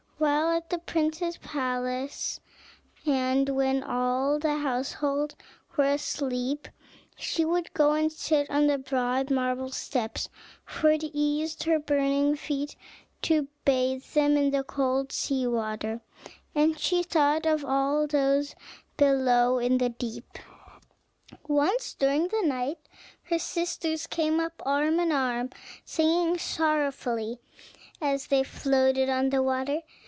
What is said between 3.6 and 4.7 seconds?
all the